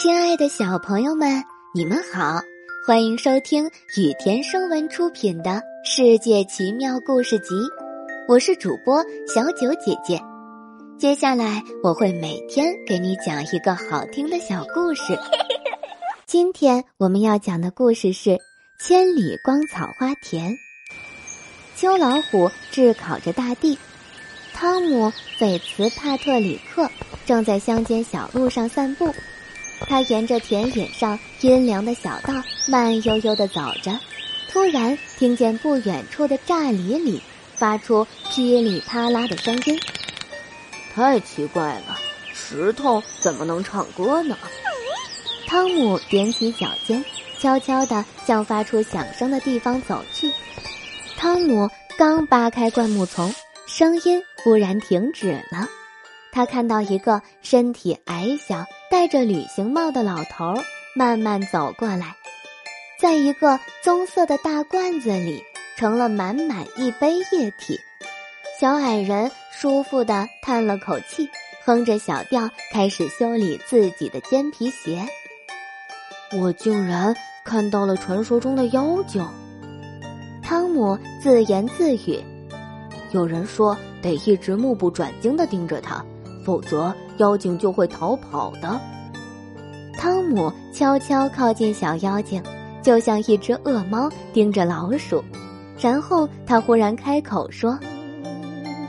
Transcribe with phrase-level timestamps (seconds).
[0.00, 2.40] 亲爱的小朋友们，你们好，
[2.86, 3.66] 欢迎收听
[3.98, 5.50] 雨田声文出品的
[5.84, 7.54] 《世界奇妙故事集》，
[8.26, 10.18] 我是主播小九姐姐。
[10.98, 15.18] 接下来我会每天给你讲一个好听的小故事。
[16.24, 18.30] 今天我们要讲的故事是
[18.82, 20.50] 《千里光草花田》。
[21.76, 23.76] 秋老虎炙烤着大地，
[24.54, 25.08] 汤姆·
[25.38, 26.90] 费茨帕特里克
[27.26, 29.14] 正在乡间小路上散步。
[29.88, 32.34] 他沿着田野上阴凉的小道
[32.66, 33.98] 慢悠悠地走着，
[34.48, 37.20] 突然听见不远处的栅篱里
[37.54, 39.80] 发出噼里啪啦的声音。
[40.94, 41.98] 太奇怪了，
[42.32, 44.36] 石头怎么能唱歌呢？
[45.46, 47.04] 汤姆踮起脚尖，
[47.38, 50.30] 悄悄地向发出响声的地方走去。
[51.16, 53.34] 汤姆刚扒开灌木丛，
[53.66, 55.68] 声音忽然停止了。
[56.32, 58.64] 他看到一个身体矮小。
[58.90, 60.52] 戴着旅行帽的老头
[60.96, 62.16] 慢慢走过来，
[62.98, 65.44] 在一个棕色的大罐子里
[65.76, 67.78] 盛了满满一杯液体。
[68.60, 71.28] 小矮人舒服地叹了口气，
[71.64, 75.06] 哼着小调开始修理自己的尖皮鞋。
[76.36, 79.24] 我竟然看到了传说中的妖精！
[80.42, 82.20] 汤姆自言自语。
[83.12, 86.04] 有人说得一直目不转睛地盯着他。
[86.44, 88.80] 否则，妖精就会逃跑的。
[89.96, 92.42] 汤姆悄悄靠近小妖精，
[92.82, 95.22] 就像一只恶猫盯着老鼠。
[95.78, 97.78] 然后他忽然开口说：“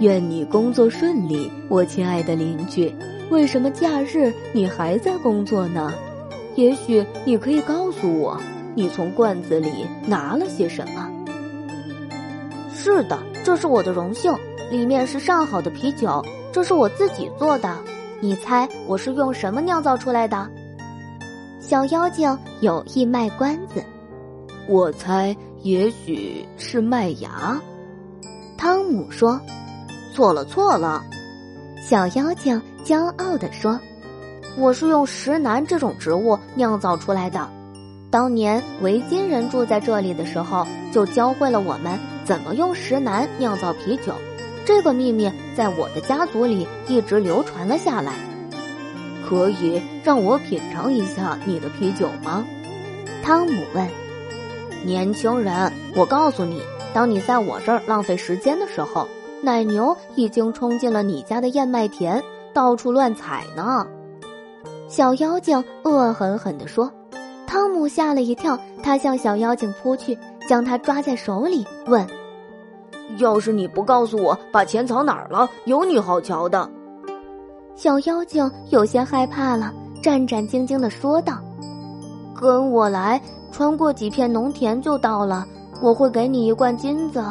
[0.00, 2.92] 愿你工作顺利，我亲爱的邻居。
[3.30, 5.92] 为什么假日你还在工作呢？
[6.56, 8.40] 也许你可以告诉我，
[8.74, 11.10] 你从罐子里拿了些什么
[12.74, 14.34] ？”“是的，这是我的荣幸，
[14.70, 17.76] 里面是上好的啤酒。”这是我自己做的，
[18.24, 20.48] 你猜我是用什么酿造出来的？
[21.60, 23.84] 小妖精有意卖关子，
[24.66, 27.60] 我猜也许是麦芽。
[28.56, 29.38] 汤姆说
[30.14, 31.04] ：“错了，错了。”
[31.86, 33.78] 小妖精骄傲地说
[34.56, 37.46] ：“我是用石楠这种植物酿造出来的。
[38.10, 44.14] 当年维京人住在这里的时候，就教会了我们怎么用石楠酿造啤酒。”
[44.64, 48.12] 这个秘密在我的家族里一直流传了下来。
[49.26, 52.44] 可以让我品尝一下你的啤酒吗？
[53.22, 53.86] 汤姆问。
[54.84, 56.60] 年轻人，我告诉你，
[56.92, 59.08] 当你在我这儿浪费时间的时候，
[59.40, 62.22] 奶牛已经冲进了你家的燕麦田，
[62.52, 63.86] 到处乱踩呢。
[64.88, 66.92] 小妖精恶狠狠地说。
[67.46, 72.04] 汤姆吓了一跳，他向小妖精扑去，将他抓在手里，问。
[73.18, 76.68] 要是你不告诉我把钱藏哪儿了，有你好瞧的。
[77.76, 79.72] 小妖精有些害怕了，
[80.02, 81.38] 战战兢兢的说道
[82.38, 83.20] ：“跟我来，
[83.50, 85.44] 穿过几片农田就到了，
[85.80, 87.22] 我会给你一罐金子。”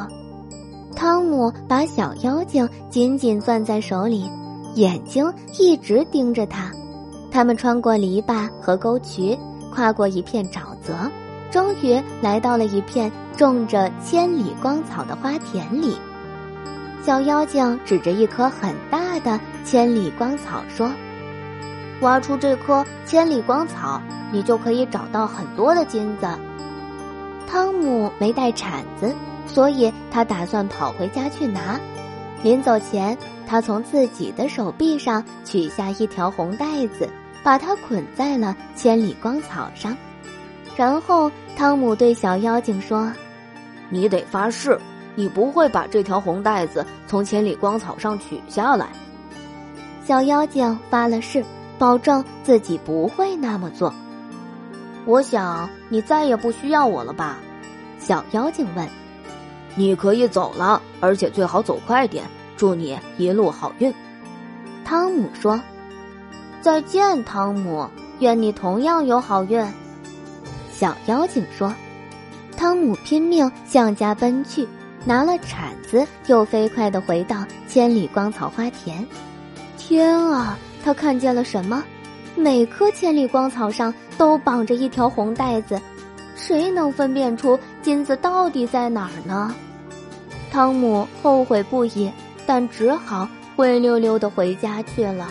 [0.96, 4.30] 汤姆把小妖精紧紧攥在手里，
[4.76, 6.72] 眼睛一直盯着他。
[7.32, 9.38] 他们穿过篱笆和沟渠，
[9.74, 10.94] 跨过一片沼泽。
[11.54, 15.96] 终于来到了一片种着千里光草的花田里，
[17.04, 20.92] 小妖精指着一棵很大的千里光草说
[22.02, 26.28] ：“挖出这棵千里光草，你就可以找到很多的金子。”
[27.48, 29.14] 汤姆没带铲子，
[29.46, 31.80] 所以他打算跑回家去拿。
[32.42, 33.16] 临走前，
[33.46, 37.08] 他从自己的手臂上取下一条红带子，
[37.44, 39.96] 把它捆在了千里光草上。
[40.76, 43.12] 然后，汤姆对小妖精说
[43.90, 44.80] ：“你得发誓，
[45.14, 48.88] 你不会把这条红带子从千里光草上取下来。”
[50.04, 51.46] 小妖精发了誓，
[51.78, 53.94] 保证自己不会那么做。
[55.06, 57.38] 我想你再也不需要我了吧？
[58.00, 58.88] 小妖精问。
[59.76, 62.26] “你可以走了，而且最好走快点。
[62.58, 63.94] 祝你一路好运。”
[64.84, 65.62] 汤姆说。
[66.62, 67.88] “再见，汤姆，
[68.20, 69.64] 愿你同样有好运。”
[70.84, 71.74] 小妖精说
[72.58, 74.68] ：“汤姆拼命向家奔去，
[75.06, 79.08] 拿了铲子，又飞快地回到千里光草花田。
[79.78, 81.82] 天啊，他看见了什么？
[82.36, 85.80] 每棵千里光草上都绑着一条红带子，
[86.36, 89.56] 谁能分辨出金子到底在哪儿呢？”
[90.52, 92.12] 汤姆后悔不已，
[92.46, 93.26] 但只好
[93.56, 95.30] 灰溜溜地回家去了。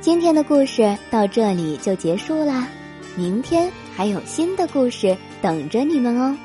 [0.00, 2.66] 今天的故事到这里就结束啦，
[3.14, 3.70] 明天。
[4.02, 6.36] 还有新的故事等着你们哦，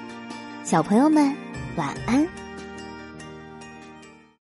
[0.64, 1.36] 小朋友们，
[1.76, 2.47] 晚安。